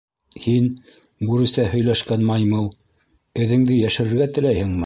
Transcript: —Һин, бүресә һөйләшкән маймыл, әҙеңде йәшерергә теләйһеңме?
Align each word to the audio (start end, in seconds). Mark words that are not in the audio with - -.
—Һин, 0.45 0.63
бүресә 1.31 1.67
һөйләшкән 1.75 2.25
маймыл, 2.31 2.67
әҙеңде 3.45 3.81
йәшерергә 3.85 4.33
теләйһеңме? 4.39 4.79